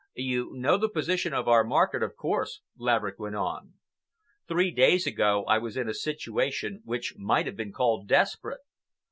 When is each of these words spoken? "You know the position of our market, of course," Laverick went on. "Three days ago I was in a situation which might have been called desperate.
"You 0.15 0.53
know 0.55 0.79
the 0.79 0.89
position 0.89 1.31
of 1.31 1.47
our 1.47 1.63
market, 1.63 2.01
of 2.01 2.15
course," 2.15 2.61
Laverick 2.75 3.19
went 3.19 3.35
on. 3.35 3.73
"Three 4.47 4.71
days 4.71 5.05
ago 5.05 5.43
I 5.43 5.59
was 5.59 5.77
in 5.77 5.87
a 5.87 5.93
situation 5.93 6.81
which 6.85 7.13
might 7.19 7.45
have 7.45 7.55
been 7.55 7.71
called 7.71 8.07
desperate. 8.07 8.61